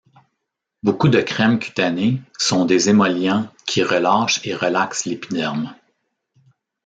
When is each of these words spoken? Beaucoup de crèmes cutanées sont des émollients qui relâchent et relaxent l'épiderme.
Beaucoup 0.81 1.09
de 1.09 1.21
crèmes 1.21 1.59
cutanées 1.59 2.23
sont 2.39 2.65
des 2.65 2.89
émollients 2.89 3.47
qui 3.67 3.83
relâchent 3.83 4.41
et 4.47 4.55
relaxent 4.55 5.05
l'épiderme. 5.05 5.75